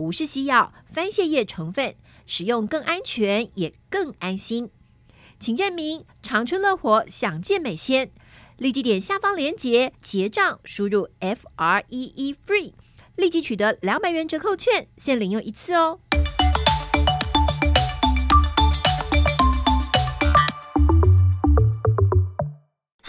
[0.00, 1.94] 不是西药，番泻叶成分。
[2.24, 4.70] 使用更安全，也更安心，
[5.38, 8.10] 请认明长春乐活享健美鲜，
[8.56, 12.72] 立即点下方链接结账，输入 F R E E FREE，
[13.16, 16.00] 立即取得两百元折扣券，限领用一次哦。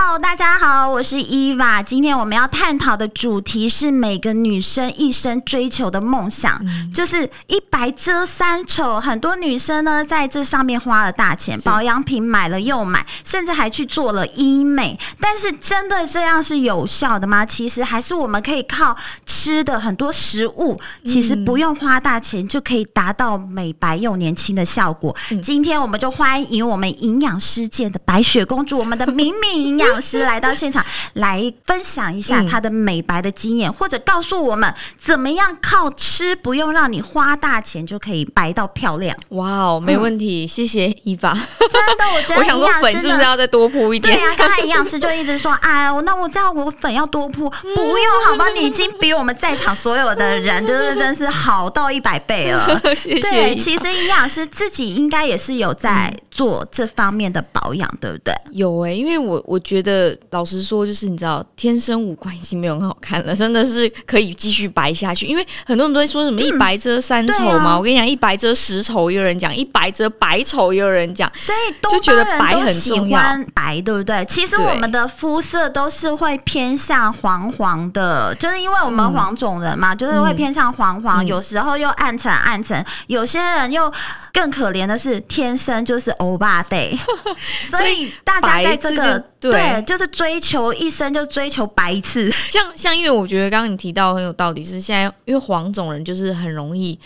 [0.00, 1.82] Hello，大家好，我是伊娃。
[1.82, 9.00] 今天我们要探讨的主题是每个女生一生追求的梦想，嗯、就是一白遮三丑。
[9.00, 14.96] 很多女生呢，在这上面花了大钱，保养品买了又买，甚至还去做了医美。
[15.20, 17.44] 但是，真的这样是有效的吗？
[17.44, 18.96] 其实还是我们可以靠
[19.26, 25.14] 吃的很多食物，其实不用花大钱就可以达到美白又年轻的效果。
[25.32, 29.87] 嗯、今天我们就欢迎我们营养师界的白雪公主，我们的敏敏营养。
[29.92, 39.16] 老师来到现场，来分享一下他的美白的经验，嗯、或者告诉我们怎么样靠吃，不用让你花大钱就可以白到漂亮。
[39.30, 41.32] 哇哦，没问题，嗯、谢谢伊娃。
[41.32, 44.14] 真的，我觉得 我想说粉是不是要再多铺一点？
[44.14, 48.48] 对呀、啊，刚才营养师就一直说，哎，那我这样我粉要多铺，嗯、不用好吧？
[48.50, 52.80] 你已经比我们在场所有的人，就 是真是好到一百倍了。
[52.94, 53.20] 谢谢。
[53.20, 58.34] 对，其实营养师自己应该也是有在做这方面的保养，对不对？
[58.52, 59.77] 有哎、欸，因为我我觉得。
[59.82, 65.26] 的老实说，就是你知道，天生五官已经没有很好看了，真的是可以继续白下去。
[65.26, 73.20] 因为很多人都会说什么一白遮三丑嘛，嗯啊、我跟你讲，一白遮十丑也有人讲，一白遮百丑也有人讲，所以就觉得白很重要，
[73.54, 74.24] 白对不对？
[74.26, 83.92] 其实我们的肤色都是会偏向黄黄的，就是因为我们黄种人嘛，嗯、就是会偏向黄黄，嗯、有时候又暗沉暗沉，有些人又。
[84.40, 86.96] 更可怜的是，天生就是欧巴 day，
[87.76, 92.30] 所以大家在这个对，对，就是追求一生就追求白一次。
[92.48, 96.96] 像像，因为我觉得刚刚你提到很有道理，是现在因为黄种人就是很容易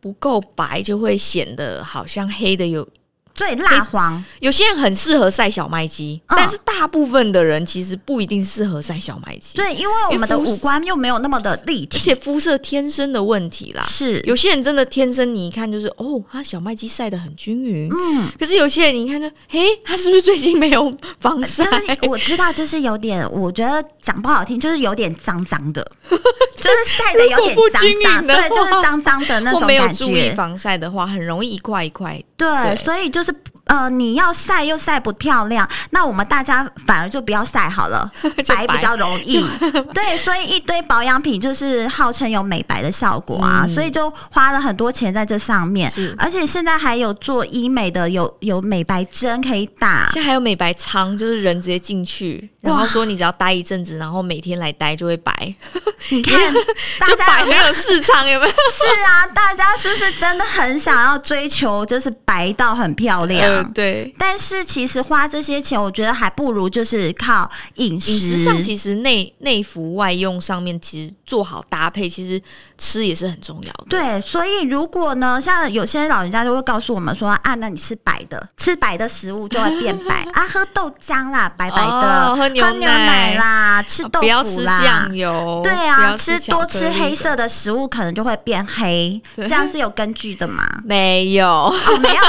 [0.00, 2.88] 不够白，就会显得好像黑的有。
[3.40, 9.56] 对，蜡黄，有些人很适合晒小麦肌，嗯、但是大部分的人其实不一定适合晒小麦肌。
[9.56, 13.82] 对，因为我们的五官又没有那么的立体，而且肤色天生的问题啦。
[13.84, 17.90] 是，有些人真的天生，你一看就是哦，他小麦肌晒的很均匀。
[17.90, 21.64] 嗯，可是有些人你一看就，嘿，他是不是最近没有防晒？
[21.64, 29.74] 就是我知道，就是有点，我觉得讲不好听，就是有点脏脏的， 就是晒的有点脏脏的，对，就是脏脏的那种感觉。
[29.74, 32.22] 没有注意防晒的话，很容易一块一块。
[32.40, 33.34] 对，所以就是。
[33.70, 38.10] 呃，你要晒又晒不漂亮，那我们大家反而就不要晒好了，
[38.48, 39.46] 白，白比较容易。
[39.94, 45.88] 对，所以一堆保养品就是号称有美白的效果啊，嗯、所以就花了很多钱在这上面。
[45.88, 55.32] 是，而且现在还有做医美的，有有美白针可以打，现在还有美白仓，就是人直接进去，然后说你只要待一阵子，然后每天来待就会白。
[56.10, 56.36] 你看，
[57.06, 58.52] 就白没有市场，有没有？
[58.52, 63.40] 是啊，大家是不是真的很想要追求，就是白到很漂亮？
[63.48, 68.10] 呃对，但是其实花这些钱，我觉得还不如就是靠饮食。
[68.10, 72.42] 饮食上，其实内内服外用上面，其实做好搭配，其实
[72.76, 73.86] 吃也是很重要的。
[73.88, 80.26] 对，所以如果呢，像有些老人家就会告诉我们说啊，那你吃白的，吃白的食物就会变白。
[80.34, 89.46] 啊，喝豆浆啦，白白的，哦、喝牛奶啦，吃豆腐啦，不要吃酱油，对啊，吃，吃多吃黑色的食物可能就会变黑，对。
[89.46, 90.64] 这样是有根据的吗？
[90.84, 92.22] 没有，哦、没有，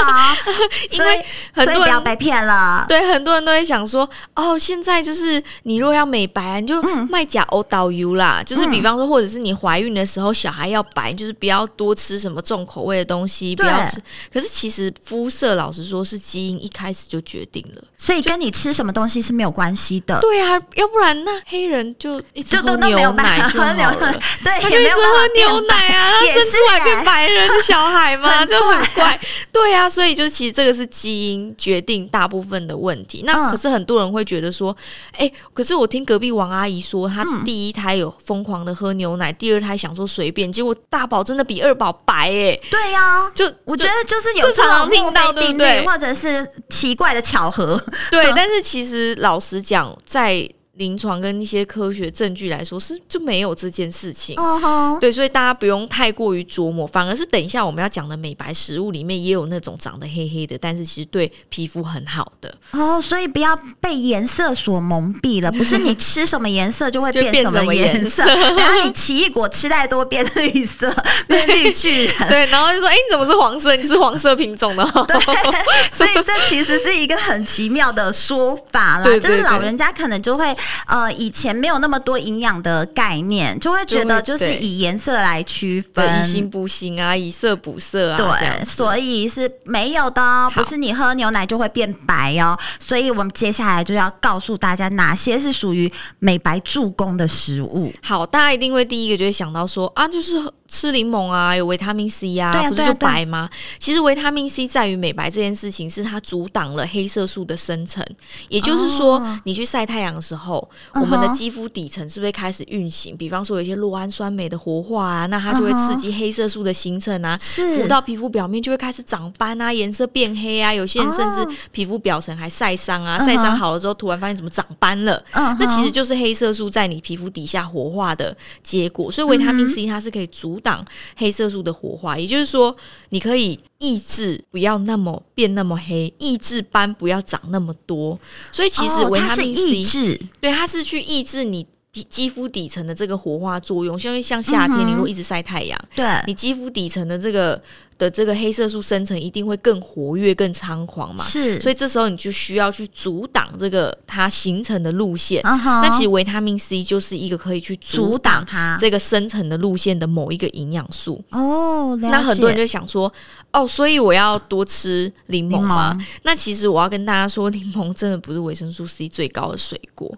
[0.98, 1.21] 因为。
[1.52, 2.84] 很多人不要被骗了。
[2.86, 8.40] 对，很多人都会想说，哦，现在就是你如果要美白，你就卖假欧导油啦。
[8.40, 14.00] 嗯、就是比方方说，或者是你怀孕的时候，小孩要白，就是不要多吃什么重口味的东西，不要吃。
[14.32, 20.20] 可是其实肤色，老实说是基因一开始就决定了，所以跟你吃什么东西是没有关系的。
[20.20, 23.96] 对啊，要不然那黑人就一直喝牛奶就好了，
[24.44, 29.18] 对，他就一直喝牛奶啊，他生出来变白人的小孩嘛，就很怪。
[29.50, 33.24] 对啊，所以就是其实这个是基因决定大部分的问题。
[33.26, 34.76] 那可是很多人会觉得说，
[35.16, 42.60] 哎，可是我听隔壁王阿姨说，她第一胎有疯狂的喝牛奶，第二胎想说随便，结果大宝真的比二宝白哎。
[42.70, 45.84] 对呀，就我觉得就是有这种听到对不对？
[45.84, 47.82] 或者是奇怪的巧合。
[48.12, 54.34] 对， 但是其实老实讲，在临床跟一些科学证据来说，是就没有这件事情。
[54.36, 54.98] Uh huh.
[54.98, 62.48] 对，所以大家不用太过于琢磨，反而是等一下我们要讲的美白食物里面也有那种长得黑黑的，但是其实对皮肤很好的。
[62.70, 70.90] 哦，oh, 所以不要被颜色所蒙蔽了，不是你 吃什么颜色就会变什么颜色，然后你奇异果吃太多变绿色，
[71.28, 72.14] 变绿巨人。
[72.30, 73.76] 对，然后就说，哎，你怎么是黄色？
[73.76, 74.82] 你是黄色品种的。
[75.06, 75.20] 对，
[75.92, 80.56] 所以这其实是一个很奇妙的说法啦，就是老人家可能就会。
[80.86, 92.58] 呃，以前没有那么多营养的概念，就会觉得就是以颜色来区分，以形补形啊，以色补色啊，对，所以是没有的哦，不是你喝牛奶就会变白哦。
[92.78, 97.92] 所以我们接下来就要告诉大家哪些是属于美白助攻的食物。
[98.02, 100.42] 好，大家一定会第一个就会想到说啊，就是。
[100.72, 103.50] 吃柠檬啊，有维他命 C 呀，啊，不是就白吗？
[103.78, 108.02] 其实维他命 C 在于美白这件事情，是它阻挡了黑色素的生成。
[108.48, 113.14] 也就是说，你去晒太阳的时候，我们的肌肤底层是不是开始运行？
[113.14, 117.38] 比方说，有一些酪氨酸酶的活化啊，那它就会刺激黑色素的形成啊，
[117.76, 120.72] 浮到皮肤表面就会开始长斑啊，颜色变黑啊。
[120.72, 125.22] 有些人甚至皮肤表层还晒伤啊，晒伤好了之后，突然发现怎么长斑了？
[125.34, 129.12] 那其实就是黑色素在你皮肤底下活化的结果。
[129.12, 130.84] 所以维他命 C 它是可以阻挡
[131.16, 132.74] 黑色素的活化，也就是说，
[133.10, 138.18] 你可以抑制不要那么变那么黑，抑制斑不要长那么多。
[138.50, 141.66] 所以其实维他命 C，对，它是去抑制你
[142.08, 143.98] 肌肤底层的这个活化作用。
[144.00, 147.60] 因为像夏天，你如果一直晒太阳，对你肌肤底层的这个。
[147.98, 151.22] 的这个黑色素生成一定会更活跃、更猖狂嘛？
[151.22, 155.40] 是，所以这时候你就需要去阻挡这个它形成的路线。
[155.42, 161.22] Uh 那其实维他命 C 就是一个可以去阻挡它这个生成的路线的某一个营养素。
[161.30, 163.12] 哦，那很多人就想说，
[163.52, 165.96] 哦，所以我要多吃柠檬吗？
[165.96, 166.04] 檬。
[166.24, 170.12] 那其实我要跟大家说，柠檬真的不是维生素 C 最高的水果。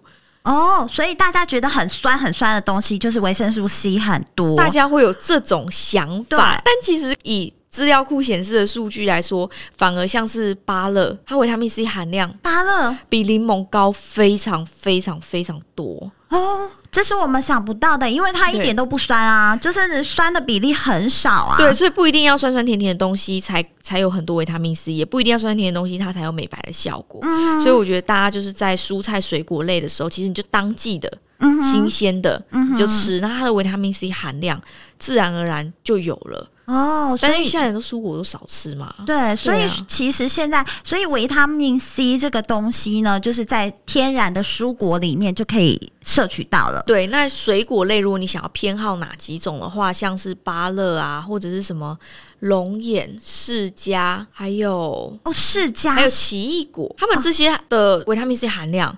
[0.45, 4.55] 哦，所以大家觉得很酸很酸的东西，就是维生素 C 很多。
[4.55, 12.95] 大家会有这种想法，但其实以资料库显示的数据来说，反而像是芭乐，它维他命 C 含量，芭乐。
[13.09, 21.57] 比柠檬高非常非常非常多哦，这是我们想不到的，因为它一点都不酸啊，对就是酸的比例很少啊。
[21.57, 27.21] 对，所以不一定要酸酸甜甜的东西才才有很多维他命 C，也不一定要酸酸甜甜的东西它才有美白的效果。
[27.23, 34.61] 嗯，所以我觉得大家就是在蔬菜水果类的时候，其实你就当季的、嗯、新鲜的、嗯、哼就吃，那它的维他命 C 含量
[34.97, 36.49] 自然而然就有了。
[36.65, 38.93] 哦，所以但是现在人都蔬果都少吃嘛。
[39.05, 46.83] 对，所以其实现在，所以维他命 C 这个东西呢，就是在天然的蔬果里面就可以摄取到了。
[46.87, 51.97] 对，那水果类，如果你想要偏好哪几种的话，像是芭乐啊，或者是什么
[52.39, 58.95] 龙眼、释迦，还有哦释迦，还有奇异果，它们这些的维他命 C 含量。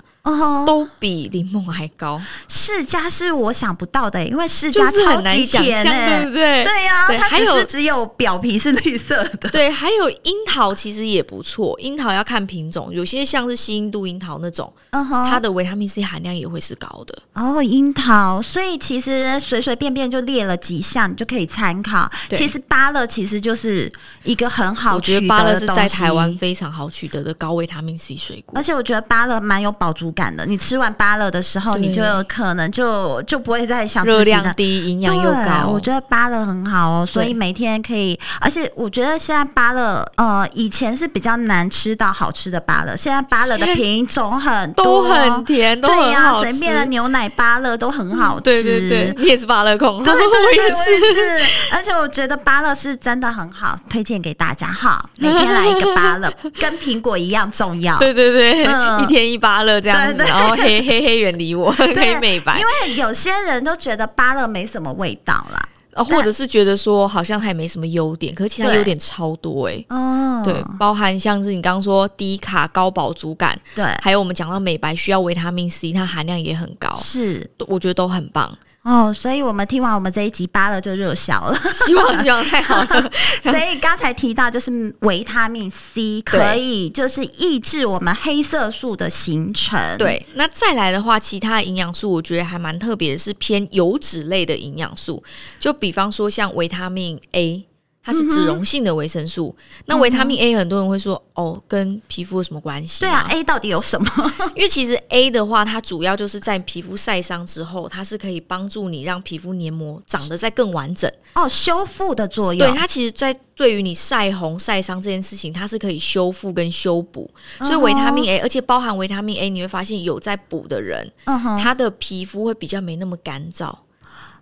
[0.65, 6.63] 都比柠檬还高，释迦是我想不到的，因为释迦超级甜，对不对？
[6.63, 9.49] 对呀，它只是只有表皮是绿色的。
[9.49, 17.17] 对，还有樱桃其实也不错，樱桃要看品种，有些像是西印度樱桃那种，它的维他命 C 含量也会是高的。
[17.33, 22.09] 哦，樱桃，所以其实随随便便就列了几项，你就可以参考。
[22.29, 23.91] 其实芭乐其实就是
[24.23, 34.11] 一个很好取得的，我觉得芭乐是在台湾非常好取得的高维他命 C 水果，而且我觉得芭乐蛮有饱足感的，你吃完芭乐的时候，你就有可能就就不会再想吃。
[34.17, 35.67] 热量低，营养又高。
[35.67, 38.19] 我觉得芭乐很好哦，所以每天可以。
[38.41, 46.09] 而且我觉得现在芭乐，呃，以前是比较难吃到好吃的芭乐，现在芭乐的品种很多，都很甜，都很好吃。
[46.09, 48.41] 对呀，随便的牛奶芭乐都很好吃。
[48.41, 51.45] 对对对，你也是芭乐控，对对对， 我也是。
[51.71, 55.07] 而且我觉得芭乐是真的很好，推荐给大家哈。
[55.17, 57.97] 每天来一个芭乐， 跟苹果一样重要。
[57.99, 60.17] 对对对，嗯、一天一芭乐这样子。
[60.17, 62.59] 对对对黑黑黑，远离我， 可以美白。
[62.59, 69.85] 因为有些人都觉得芭乐没什么味道啦，啊，或者是觉得说好像还没什么优点，可是其他优点超多哎、欸。
[69.89, 78.57] 哦，对，包含像是你刚刚说低卡高饱足感，对，还有我们讲到美白需要维他命 C，它含量也很高，是，我觉得都很棒。
[78.87, 83.11] 哦，所以我们听完我们这一集扒了就热销了，希望希望太好了。
[83.43, 89.77] 所以刚才提到就是维他命 C 可以就是抑制我们黑色素的形成。
[89.97, 95.21] 对，那再来的话，其他营养素我觉得还蛮特别的，是偏油脂类的营养素，
[95.59, 97.65] 就比方说像维他命 A。
[98.07, 103.01] 它是脂溶性的维生素，嗯、那维他命 A 很多人会说哦，跟皮肤有什么关系？
[103.01, 104.09] 对啊，A 到底有什么？
[104.55, 112.71] 因为其实 A 的话，它主要就是在皮肤晒伤之后，它是可以帮助你让皮肤黏膜长得再更完整哦，修复的作用。
[112.71, 117.29] 对，它其实，在对于你晒红晒伤这件事情，它是可以修复跟修补。
[117.59, 123.75] 所以维他命 A，而且包含维他命 A，你会发现有在补的人，嗯，他的皮肤会比较没那么干燥。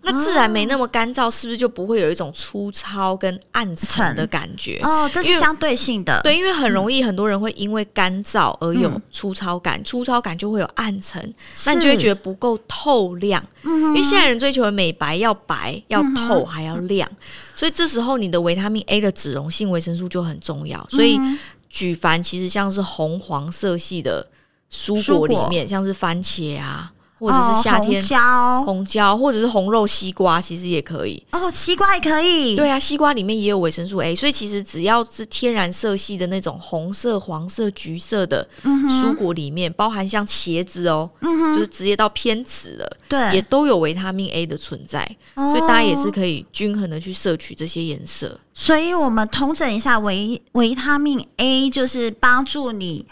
[0.06, 4.80] 那自然没那么干燥，是不是就不会有一种粗糙跟暗沉的感觉？
[4.84, 6.22] 哦，这是相对性的。
[6.24, 11.34] 对，因为很容易很多人会因为干燥而有粗糙感，嗯、粗糙感就会有暗沉，
[11.66, 13.44] 那你就会觉得不够透亮。
[13.64, 17.18] 嗯、因为现在人追求的美白要白、要透还要亮，嗯、
[17.56, 20.86] 所以这时候你的维他命 A 的脂溶性维生素就很重要。
[20.90, 21.20] 所以
[21.68, 24.28] 举凡其实像是红黄色系的
[24.72, 26.92] 蔬果里面，像是番茄啊。
[27.26, 31.50] 或者是夏天、哦、红椒、红椒，或者是红肉西瓜，其实也可以哦。
[31.50, 45.04] 西瓜也可以，对啊，西瓜里面也有维生素 A，所以其实只要是天然色系的那种红色、黄色、橘色的蔬果里面，嗯、包含像茄子哦，嗯、就是直接到偏紫的，对，也都有维他命 A 的存在，
[45.34, 48.40] 哦、所以大家也是可以均衡的去摄取这些颜色。
[48.54, 53.06] 所以我们统整一下维维他命 A，就是帮助你。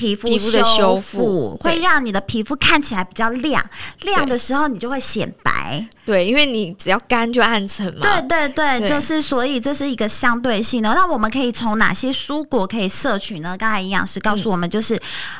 [0.00, 3.62] 皮肤的修复会让你的皮肤看起来比较亮，
[4.00, 5.86] 亮的时候你就会显白。
[6.06, 8.00] 对，因为你只要干就暗沉嘛。
[8.00, 10.94] 对对对，对就是所以这是一个相对性的。
[10.94, 13.54] 那我们可以从哪些蔬果可以摄取呢？
[13.58, 14.96] 刚才营养师告诉我们，就是、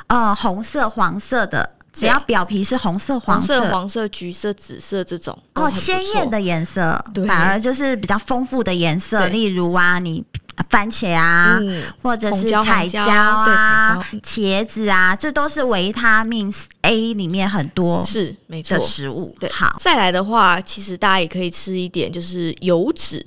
[0.09, 9.27] 嗯、呃红色、黄色的，只要表皮是红色、黄色、黄色、橘色、紫色这种哦，鲜艳的颜色，反而就是比较丰富的颜色。
[9.29, 10.23] 例如啊，你。
[10.69, 16.53] 番茄啊，嗯、或者是彩椒啊、茄子啊，这都是维他命
[16.83, 19.35] A 里面很多是没错的食物。
[19.41, 23.25] 对，好，再来的话，其实大家也可以吃一点，就是油脂。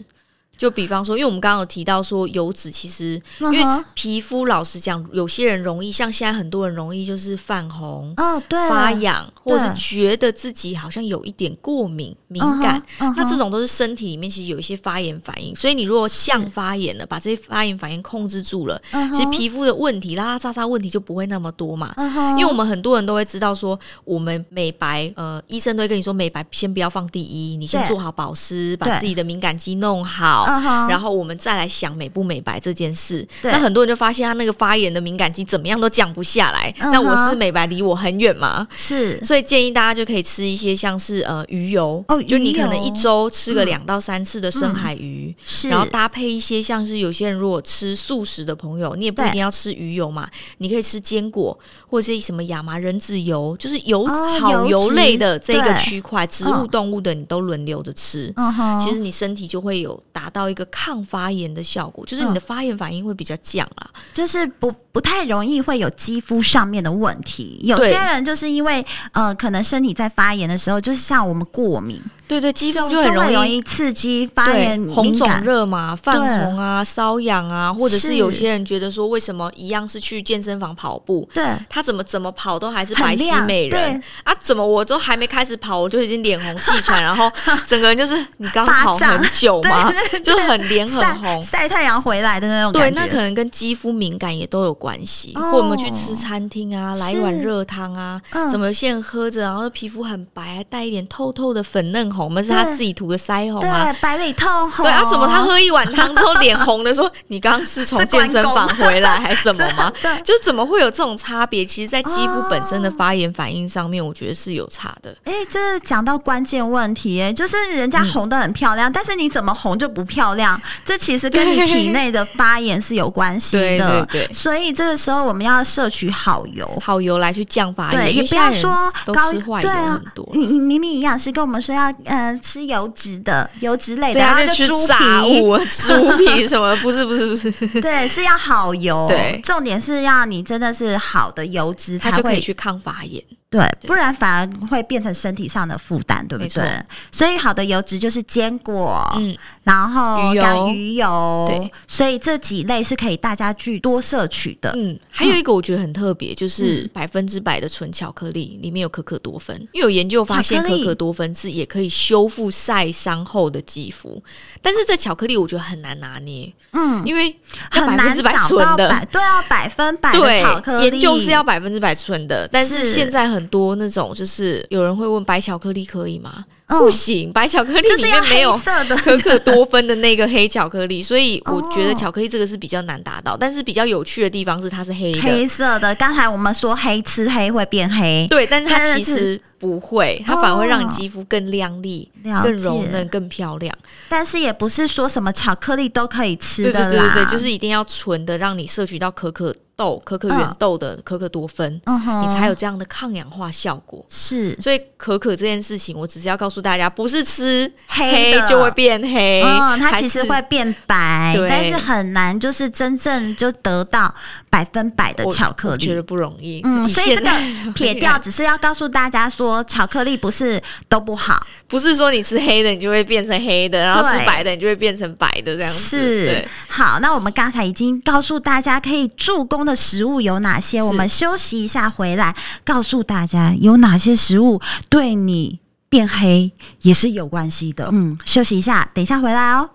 [0.57, 12.81] 就比方说，因为我们刚刚有提到说油脂，其实因为皮肤，老实讲，有些人容易像现在很多人容易就是泛红、哦，对，发痒，或者是觉得自己好像有一点过敏、敏感，
[13.17, 15.55] 那这种都是身体里面其实有一些发炎反应。
[15.55, 18.81] 所以你如果像发炎了，把这些发炎反应控制住了，
[19.13, 21.93] 其实皮肤的问题、拉拉杂杂问题就不会那么多嘛。
[22.37, 30.52] 因为我们很多人都会知道说，我们美白，呃，医生都会跟你说，美白先不要放第一，你先做好保湿，把自己的敏感肌弄好。
[30.53, 30.89] Uh huh.
[30.89, 36.73] 然后我们再来想美不美白这件事，那很多人就发现他那个发炎的敏感肌怎么样都降不下来。
[36.79, 36.91] Uh huh.
[36.91, 38.67] 那我是美白离我很远吗？
[38.75, 50.29] 是，所以建议大家就可以吃一些像是呃鱼油，哦、就你可能一周吃个两到三次的深海鱼，嗯嗯、是，然后搭配一些像是有些人如果吃素食的朋友，你也不一定要吃鱼油嘛，
[50.59, 51.57] 你可以吃坚果
[51.87, 58.33] 或者是什么亚麻仁籽油，就是油、哦、好油类的这个区块，植物动物的你都轮流着吃。
[58.79, 60.67] 其实你身体就会有达到一个。
[60.73, 67.59] 抗发炎的效果，就是你的发炎反应会比较降啦，嗯、就是不不太容易会有肌肤上面的问题。
[67.63, 72.01] 有些人就是因为呃，可能身体在发炎的时候，就是像我们过敏。
[72.33, 84.33] 对对，肌肤就很容易，容易刺激发炎、红肿热嘛，泛红啊、瘙痒啊，或者是有些人觉得说，为什么一样是去健身房跑步，对，他怎么怎么跑都还是白皙美人啊？
[84.39, 87.31] 怎么我都还没开始跑，我就已经脸红气喘， 然后
[87.65, 92.71] 整个人就是你刚跑很久嘛，就很脸很红，晒太阳回来的那种。
[92.73, 95.33] 对，那可能跟肌肤敏感也都有关系。
[95.35, 102.22] 或我们去吃餐厅啊，来一碗热汤啊，怎么有些人喝着，然后皮肤很白，还带一点透透的粉嫩红。
[102.23, 104.85] 我们是他自己涂的腮红啊，对，白里透红。
[104.85, 106.93] 对啊，怎么他喝一碗汤之后脸红的？
[106.93, 109.91] 说你刚刚是从健身房回来还是什么吗？
[110.01, 111.65] 对，就怎么会有这种差别？
[111.65, 115.15] 其实，在肌肤本身的发炎反应上面，我觉得是有差的。
[115.23, 120.61] 哎，这是讲到关键问题，哎，就是人家红的很漂亮，但是你怎么红就不漂亮？
[120.85, 124.05] 这其实跟你体内的发炎是有关系的。
[124.09, 124.33] 对对。
[124.33, 128.01] 所以这个时候我们要摄取好油，好油来去降发炎。
[128.03, 130.29] 对，也不要说都吃坏油很多。
[130.33, 131.91] 你你明明营养师跟我们说要。
[132.13, 136.75] 呃，吃油脂的油脂类的，然后就吃炸物、 猪皮什么？
[136.83, 137.51] 不是，不是，不是，
[137.81, 139.07] 对，是要好油。
[139.07, 143.23] 对，重点是要你真的是好的油脂，它就可以去抗发炎。
[143.53, 146.83] 对，不然反而会变成身体上的负担，对不对？
[147.11, 154.73] 所以好的油脂就是坚果，嗯，然后鱼油，鱼油，对，所以这几类是可以大家去多摄取的。
[154.75, 164.19] 嗯， 还有一个我觉得很特别，就是百分之百的纯巧克力里面有可可多酚，因为有研究发现可可多酚是也可以修复晒伤后的肌肤，
[164.63, 167.29] 但是这巧克力我觉得很难拿捏，嗯，因为
[167.75, 172.91] 要百分之百纯的，对啊，百分百的巧克力，研究是要百分之百纯的，但是。
[172.91, 173.42] 现在很。
[173.43, 176.45] 很多那种就是有人会问白巧克力可以吗？
[176.67, 178.57] 哦、不行，白巧克力里面没有
[179.03, 183.35] 可可多酚的那个黑巧克力，所以 我觉得巧克力这个是比较难达到。
[183.35, 185.93] 但是比较有趣的地方是它是黑的，黑色的。
[185.95, 193.75] 刚才我们说黑吃黑会变黑，对，但是它其实不会，它反而会让你肌肤更亮丽、哦、更柔嫩、更漂亮。
[194.07, 199.53] 但是也不是说什么巧克力都可以吃的，对对对对，就是一定要纯的，让你摄取到可可。
[199.75, 204.05] 豆可可原豆的可可多酚，嗯、你才有这样的抗氧化效果。
[204.07, 214.13] 是，所以可可这件事情，我只是要告诉大家，不是吃黑就会变黑，嗯，它其实会变白，但是很难就是真正就得到
[214.49, 216.61] 百分百的巧克力，我觉得不容易。
[216.63, 217.29] 嗯，所以这个
[217.73, 225.79] 撇掉，只是要告诉大家说，巧克力不是都不好，不是说你吃黑的你就会变成黑的，然后吃白的你就会变成白的这样子。
[225.79, 230.81] 是，好，那我们刚才已经告诉大家可以助攻的食物有哪些？
[230.81, 236.51] 我们休息一下，回来告诉大家有哪些食物对你变黑
[236.81, 237.89] 也是有关系的。
[237.91, 239.69] 嗯，休息一下，等一下回来哦。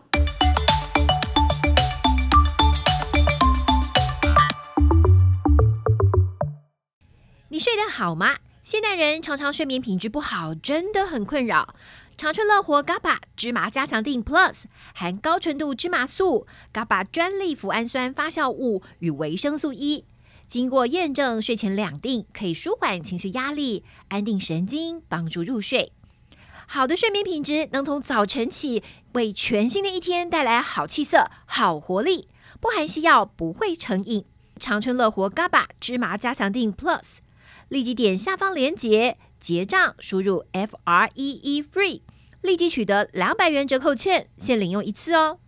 [7.50, 8.36] 你睡得好吗？
[8.62, 11.74] 现代人常常睡眠品质不好，真的很困扰。
[12.18, 20.04] 长春乐活 GABA 芝麻加强定 Plus 含高纯度芝麻素、GABA 专利脯氨酸发酵物与维生素 E，
[20.48, 25.92] 经过验证，睡前两定可以舒缓情绪压力、安定神经、帮助入睡。
[26.66, 28.82] 好的睡眠品质能从早晨起
[29.12, 32.26] 为全新的一天带来好气色、好活力。
[32.60, 34.24] 不含西药，不会成瘾。
[34.58, 37.18] 长春乐活 GABA 芝麻加强定 Plus，
[37.68, 39.18] 立即点下方链接。
[39.40, 42.02] 结账，输入 F R E E FREE，
[42.42, 45.38] 立即取得两百元折扣券，限领用一次哦。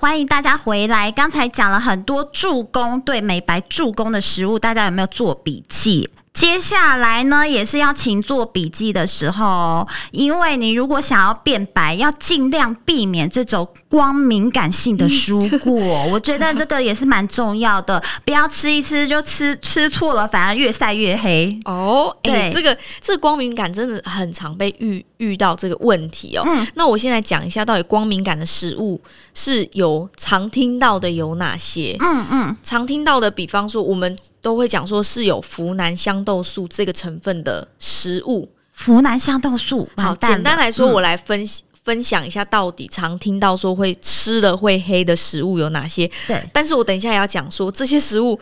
[0.00, 6.10] 欢迎大家回来，刚才讲了很多助攻对美白助攻的食物，大家有没有做笔记？
[6.34, 15.74] 接下来呢，也是要请做笔记的时候，因为你如果想要变白，要尽量避免这种光敏感性的蔬果。
[16.10, 21.60] 我觉得这个也是蛮重要的，不要吃一吃就吃吃错了，反而越晒越黑。
[21.66, 26.42] 哦，对，欸、这个这个光敏感真的很常被遇遇到这个问题哦。
[26.46, 28.98] 嗯，那我现在讲一下，到底光敏感的食物
[29.34, 31.94] 是有常听到的有哪些？
[32.00, 38.50] 嗯嗯，常听到的，比方说我们都会讲说是有呋喃香豆素这个成分的食物。
[38.76, 41.48] 呋喃香豆素，好，简单来说，我来分
[41.84, 46.10] 分享一下，到底常听到说会吃了会黑的食物有哪些？
[46.26, 48.38] 对，但是我等一下也要讲说这些食物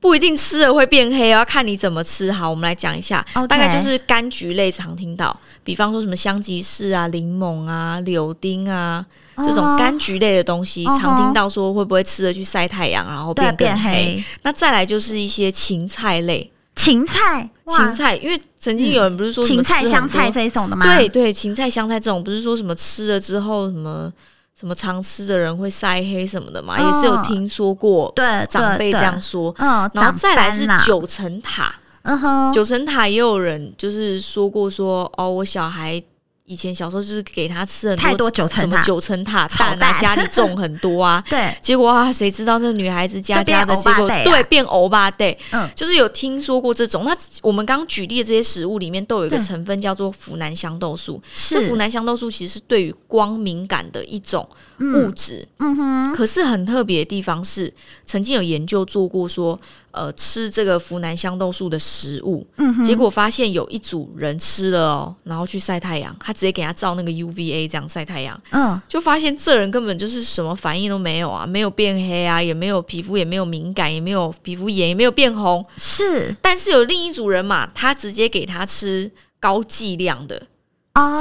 [0.00, 2.30] 不一定吃了会变黑，要看你怎么吃。
[2.30, 3.46] 好，我们来讲一下，Okay.
[3.46, 9.04] 大概就是柑橘类常听到，比方说什么香吉士啊、柠檬啊、柳丁啊、
[9.36, 9.48] uh huh.
[9.48, 11.00] 这种柑橘类的东西，uh huh.
[11.00, 13.56] 常听到说会不会吃了去晒太阳，然后变？
[13.56, 14.22] 变黑。
[14.42, 16.52] 那再来就是一些芹菜类。
[16.76, 20.84] 芹菜，芹菜，因为曾经有人不是说什么芹菜、香菜这一种的吗？
[20.84, 24.12] 对对，芹菜、香菜这种不是说什么吃了之后什么
[24.58, 26.76] 什么常吃的人会晒黑什么的嘛？
[26.78, 29.54] 哦、也是有听说过，对长辈这样说。
[29.58, 36.02] 嗯，然后再来是九层塔，嗯哼，九层塔也有人就是说过说哦，我小孩。
[36.46, 41.22] 以前小时候就是给他吃很多，太多九层塔，九层塔蛋啊，家里种很多啊。
[41.28, 47.04] 对，结果啊，谁知道这女孩子家家的结果，对，变欧巴对，嗯，就是有听说过这种。
[47.04, 51.20] 那我们刚刚举例的这些食物里面，都有一个成分叫做呋喃香豆素。
[51.34, 51.68] 是。
[51.68, 54.48] 呋喃香豆素其实是对于光敏感的一种
[54.78, 55.46] 物质。
[55.58, 56.14] 嗯哼。
[56.14, 57.72] 可是很特别的地方是，
[58.04, 59.58] 曾经有研究做过说。
[59.92, 76.36] 呃，吃这个呋喃香豆素的食物，嗯、哼结果发现有一组人吃了哦，然后去晒太阳，他直接给他照那个 UVA 这样晒太阳，嗯，就发现这人根本就是什么反应都没有啊，没有变黑啊，也没有皮肤也没有敏感，也没有皮肤炎，也没有变红，是。
[76.42, 79.10] 但是有另一组人嘛，他直接给他吃
[79.40, 80.42] 高剂量的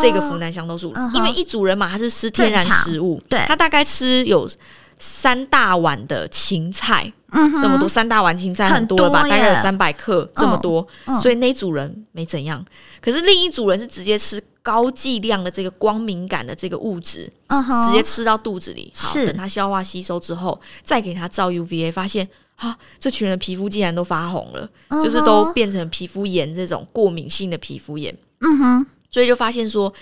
[0.02, 4.50] 这个呋喃香豆素，因为一组人嘛，他是吃天然食物，对，他大概吃有。
[4.98, 9.24] 三大碗的芹菜，嗯，这么多，三大碗芹菜很多了吧？
[9.24, 12.66] 大概有三百克这么多，嗯嗯、所以那组人没怎样。
[13.02, 28.18] 可是另一组人是直接吃高剂量的这个光敏感的这个物质，嗯哼，直接吃到肚子里，好，是等他消化吸收之后，再给他照 UVA，发现啊，这群人的皮肤竟然都发红了，嗯、就是都变成皮肤炎这种过敏性的皮肤炎。
[28.40, 28.86] 嗯哼，
[29.16, 29.94] 所以就发现说，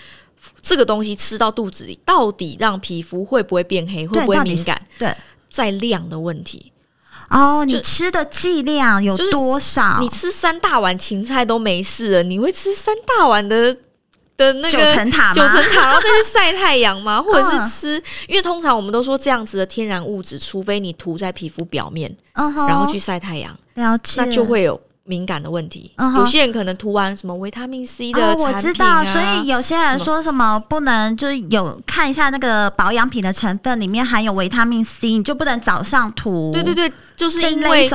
[0.60, 4.88] 这个东西吃到肚子里，到底让皮肤会不会变黑，会不会敏感？
[4.98, 5.14] 对，
[5.48, 6.72] 在量的问题。
[7.30, 9.98] 哦，你吃的剂量有多少？
[10.00, 13.72] 你吃三大碗芹菜都没事了，你会吃三大碗的
[14.36, 15.32] 的那个九层塔吗？
[15.32, 17.22] 九层塔，然后再去 晒太阳吗？
[17.22, 18.02] 或者是吃？
[18.26, 25.92] 因为通常我们都说这样子的天然物质，除非你涂在皮肤表面，然后去晒太阳，了解，那就会有敏感的问题。
[25.96, 36.50] 嗯、有些人可能涂完什么维他命 C 的、啊哦、我知道，所以有些人说什么不能，就是有看一下那个保养品的成分里面含有维他命 C，你就不能早上涂。
[36.52, 36.92] 对对对。
[37.16, 37.88] 就是因为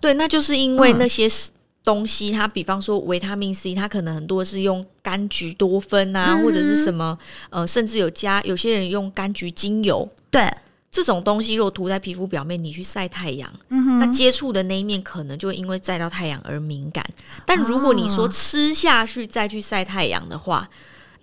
[0.00, 1.28] 对，那就是因为那些
[1.84, 7.16] 东西，它比方说维他命 C，它可能很多是用柑橘多酚啊，或者是什么
[7.50, 10.08] 呃，甚至有加有些人用柑橘精油。
[10.28, 10.52] 对，
[10.94, 17.04] 这种东西如果涂在皮肤表面，你去晒太阳，嗯，那接触的那一面可能就会因为晒到太阳而敏感。
[17.44, 20.70] 但如果你说吃下去再去晒太阳的话，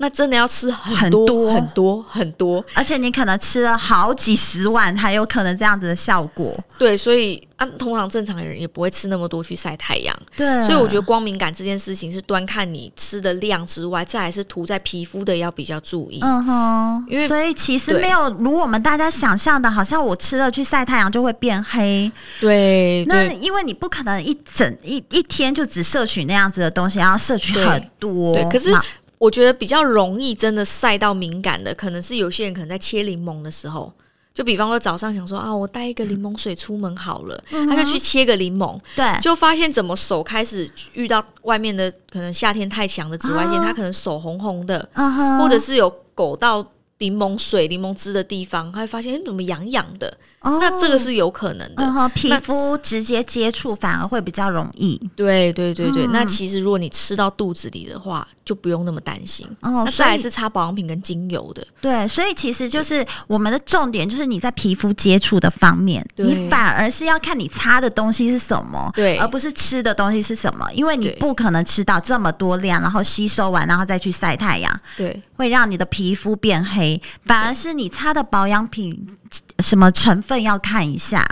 [0.02, 6.58] 那真的要吃很多很多很多，而且你可能吃了好几十碗，才有可能这样子的效果。
[6.80, 10.20] 对，所以啊，通常正常人也不会吃那么多去晒太阳。
[10.36, 16.20] 对，所以我觉得光敏感这件事情是端看你吃的量之外，再来是涂在皮肤的要比较注意。
[16.24, 22.12] 嗯哼，因为所以其实没有如我们大家想象的，好像我吃了去晒太阳就会变黑。
[22.40, 28.34] 对，那因为你不可能一整一一天就只摄取那样子的东西，然后摄取很多。
[28.34, 28.76] 对，对可是。
[29.22, 33.94] 我觉得比较容易真的晒到敏感的，可能是有些人可能在切柠檬的时候，
[34.34, 46.66] 就比方说早上想说啊，我带一个柠檬水出门好了，嗯、他就去切个柠檬，对，就发现怎么手开始遇到外面的可能夏天太强的紫外线，他、哦、可能手红红的，嗯、或者是有狗到
[47.02, 50.16] 柠檬水、柠檬汁的地方，他会发现怎么痒痒的。
[50.42, 55.00] 哦、那这个是有可能的，嗯、皮肤直接接触反而会比较容易。
[55.16, 59.46] 对对对对、嗯，那其实如果你吃到肚子里的话，就不用那么担心。
[59.62, 61.64] 哦，那再来是擦保养品跟精油的。
[61.80, 76.91] 对，所以其实就是我们的重点就是你在皮肤接触的方面，你反而是要看你擦的东西是什么，对，而不是吃的东西是什么，因为你不可能吃到这么多量，然后吸收完，然后再去晒太阳，对，会让你的皮肤变黑。
[77.26, 79.18] 反而是你擦的保养品。
[79.62, 81.26] 什么成分要看一下，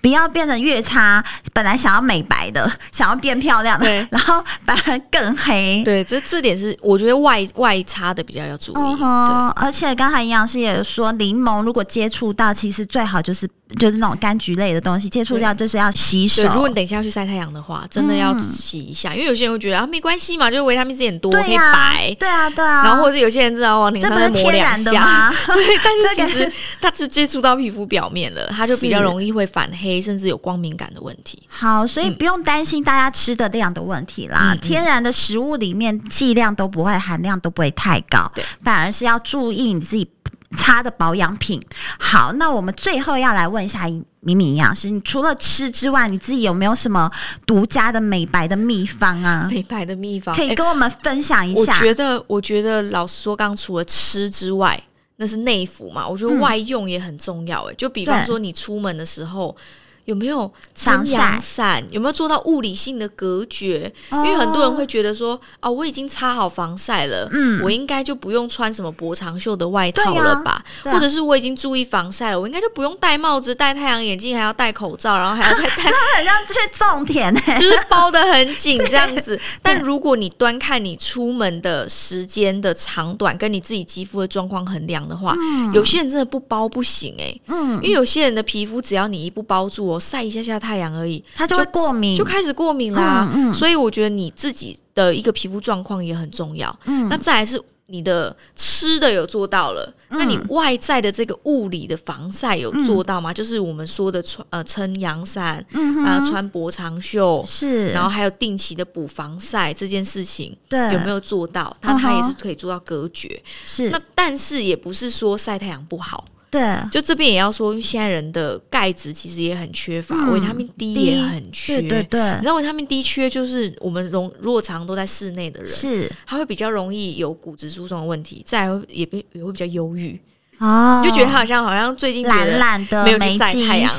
[0.00, 5.82] 不要变得越差，本来想要美白的，想要变漂亮的， 然后反而更黑。
[5.84, 8.76] 对，这这点是我觉得外外擦的比较要注意。
[8.76, 13.48] Uh-huh, 而且刚才营养师也说，柠檬如果接触到，其实最好就是。
[13.78, 16.42] 就是那种柑橘类的东西，接触到就是要洗手。
[16.52, 22.12] 如果你等一下要去晒太阳的话，真的要洗一下，嗯、因为有些人会觉得啊没关系嘛，就是维他命 C 很多，可以白。
[22.18, 22.82] 对啊，对啊。
[22.82, 31.42] 然后或者有些人知道往脸上再抹两下， 对，但是 其实它只接触到皮肤表面了，它就比较容易会反黑，甚至有光敏感的问题。
[31.48, 34.52] 好，所以不用担心大家吃的量的问题啦。
[34.52, 40.10] 嗯、天然的食物里面剂量都不会，含量都不会太高，对，反而是要注意你自己。
[40.56, 41.62] 擦的保养品。
[41.96, 43.86] 好，那我们最后要来问一下
[44.18, 47.08] 敏敏营养师，你除了吃之外，你自己有没有什么
[47.46, 49.46] 独家的美白的秘方啊？
[49.48, 51.74] 美白的秘方可以跟我们分享一下。
[51.74, 54.82] 欸、我觉得，我觉得老实说，刚除了吃之外，
[55.20, 56.08] 那是内服嘛。
[56.08, 57.62] 我觉得外用也很重要。
[57.70, 59.56] 哎、嗯，就比方说你出门的时候。
[60.04, 61.84] 有没有撑阳伞？
[61.90, 63.92] 有没有做到物理性的隔绝？
[64.10, 70.62] 因为很多人会觉得说，哦，我已经擦好防晒了，嗯，我应该就不用穿什么薄长袖的外套了吧？
[70.84, 79.38] 啊啊、或者是我已经注意防晒了，我应该就不用戴帽子、戴太阳眼镜，还要戴口罩，然后还要再戴， 那很像去种田哎， 就是包的很紧这样子。
[79.62, 90.00] 但如果你端看你出门的时间的长短，跟你自己肌肤的状况衡量的话，嗯，有些人真的不包不行哎，嗯，因为有些人的皮肤只要你一不包住哦。
[90.00, 93.28] 晒一下下太阳而已，它就会过敏，就，就开始过敏啦。
[93.32, 96.74] 嗯嗯，所以我觉得你自己的一个皮肤状况也很重要。
[96.84, 103.32] 嗯，那再来是你的吃的有做到了，嗯，那你外在的这个物理的防晒有做到吗？
[103.32, 111.76] 嗯，就是我们说的穿呃撑阳伞，嗯啊穿薄长袖是，然后还有定期的补防晒这件事情，对，有没有做到？
[111.82, 113.42] 那它也是可以做到隔绝。
[113.64, 116.24] 是，那但是也不是说晒太阳不好。
[116.50, 116.60] 对，
[116.90, 121.80] 就这边也要说，现在人的钙质其实也很缺乏，维、嗯、他命 D 也很缺。
[121.80, 130.20] 对对对，你知道维他命 D 缺，就是我们容如果常常都在室内的人，是他会比较容易有骨质疏松的问题，再来也也会比较忧郁。
[130.60, 133.90] 哦，就觉得他好像好像最近懒懒的，没有去晒太阳，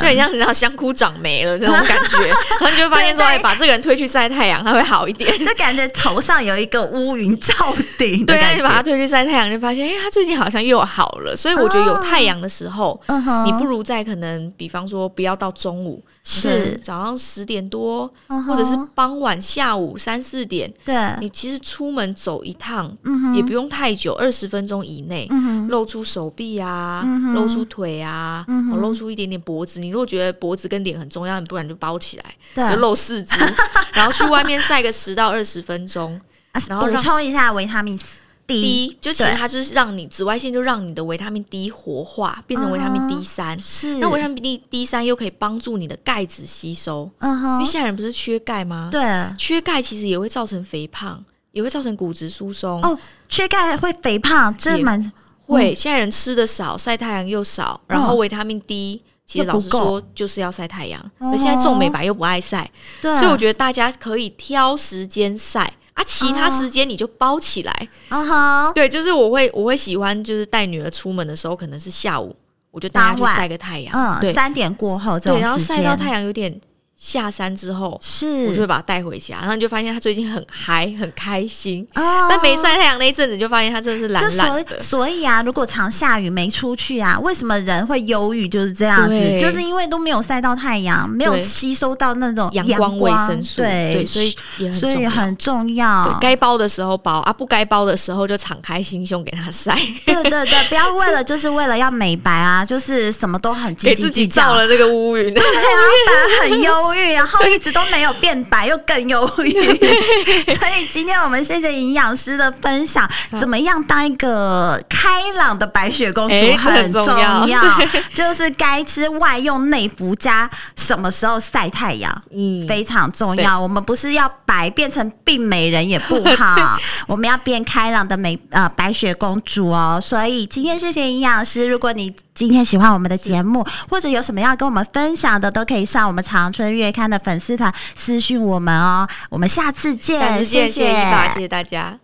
[0.00, 2.28] 就很像很像香菇长霉了这种感觉。
[2.28, 8.24] 然后你就发现说，哎，把这个人推去晒太阳，他会好一点，就感觉头上有一个乌云罩顶。
[8.24, 11.36] 对啊，你把他推去晒太阳，就发现哎，他最近好像又好了。
[11.36, 16.02] 所以我觉得有太阳的时候，哦、你不如在可能，比方说不要到中午。
[16.28, 18.42] 是早上十点多，uh.
[18.42, 20.68] 或者是傍晚下午三四点。
[20.84, 23.34] 对，你其实出门走一趟，uh huh.
[23.34, 25.68] 也不用太久，二十分钟以内，uh.
[25.68, 27.32] 露出手臂啊，uh.
[27.32, 28.74] 露出腿啊，uh.
[28.74, 29.78] 露出一点点脖子。
[29.78, 32.18] 你如果觉得脖子跟脸很重要，你不然就包起
[32.56, 33.38] 来，就露四肢，
[33.94, 36.20] 然后去外面晒个十到二十分钟，
[36.68, 38.04] 然后补充一下维他命 C。
[38.46, 43.58] D 就其实它就是让你紫外线就让你的维他命 D 活化，变成维他命 D 三。
[43.58, 47.10] 是，那维他命 D D 三又可以帮助你的钙质吸收。
[47.18, 48.88] 嗯哼，因为现在人不是缺钙吗？
[48.92, 49.02] 对，
[49.36, 52.80] 缺钙其实也会造成肥胖，也会造成骨质疏松。
[52.82, 52.96] 哦，
[53.28, 55.74] 缺钙会肥胖，这蛮会。
[55.74, 61.10] 现在人吃的少，晒太阳又少，然后维他命 D 其实老实说就是要晒太阳。
[61.18, 62.70] 那现在重美白又不爱晒，
[63.02, 65.72] 对，所以我觉得大家可以挑时间晒。
[65.96, 67.88] 啊，其他时间你就包起来。
[68.08, 72.36] 啊哈，对，就是我会我会喜欢，就是带女儿出门的时候，可能是下午，
[72.70, 73.92] 我就带她去晒个太阳。
[73.92, 76.60] 嗯，对，三点过后这种时间，对，然后晒到太阳有点。
[76.96, 81.86] 下山之后，是我就会把他带回家，然后你就发现他最近很嗨，很开心。
[81.94, 84.80] 哦，但没晒太阳那一阵子，就发现他真的是懒懒的。
[84.80, 88.48] 所以啊，如果常下雨没出去啊，为什么人会忧郁？
[88.48, 93.60] 就是这样子，就是因为都没有晒到太阳，没有吸收到那种阳光维生素。
[93.60, 96.18] 对，对，所以也很重要，所以很重要。
[96.18, 99.76] 该包的时候包啊，不该包的时候就敞开心胸给他晒。
[100.06, 105.60] 对对对，不要为了就是为了要美白啊，就是什么都很斤斤计较，给自己造了这个乌云，对啊，
[106.06, 106.85] 反而很忧。
[106.86, 109.52] 忧郁，然后一直都没有变白，又更忧郁。
[110.56, 117.06] 所以今天我们谢谢营养师的分享，怎么样当一个开朗的白雪公主很重
[117.48, 117.62] 要，
[118.14, 123.58] 就是该吃外用内服加什么时候晒太阳，嗯，非常重要。
[123.58, 130.00] 我们不是要白变成病美人也不好， 我们要变开朗的美呃白雪公主哦。
[130.02, 141.98] 所以今天谢谢营养师，如果你今天喜欢我们的节目，或者有什么要跟我们分享的，都可以上我们长春月刊的粉丝团私讯我们哦，我们下次见，下次见，谢谢，谢谢，谢谢大家。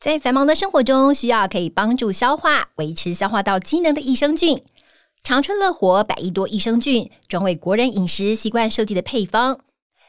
[0.00, 4.62] 在繁忙的生活中，需要可以帮助消化、维持消化道机能的益生菌。
[5.24, 9.58] 长春乐活百亿多益生菌，专为国人饮食习惯设计的配方，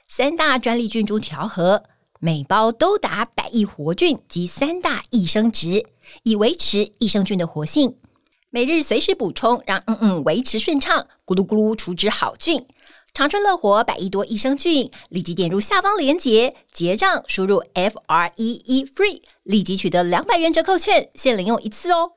[0.08, 1.82] 三大专利菌株调和，
[2.20, 5.86] 每包都达百亿活菌及三大益生值。
[6.22, 7.96] 以维持益生菌的活性，
[8.52, 12.64] 每日随时补充，让嗯嗯维持顺畅，咕噜咕噜储值好菌。
[13.12, 22.12] 长春乐活百亿多益生菌，立即点入下方链接结账，输入 F R E E FREE，立即取得两百元折扣券，限领用一次哦。